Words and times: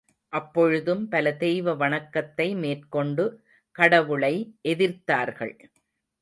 அப்பொழுதும் 0.33 1.07
பல 1.07 1.33
தெய்வ 1.35 1.73
வணக்கத்தை 1.73 2.47
மேற்கொண்டு 2.55 3.25
கடவுளை 3.75 4.33
எதிர்த்தார்கள். 4.67 5.55